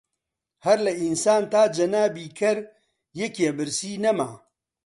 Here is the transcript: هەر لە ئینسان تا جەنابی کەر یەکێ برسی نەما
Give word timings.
هەر 0.65 0.77
لە 0.85 0.91
ئینسان 1.01 1.43
تا 1.51 1.61
جەنابی 1.75 2.27
کەر 2.39 2.57
یەکێ 3.21 3.47
برسی 3.57 3.93
نەما 4.03 4.31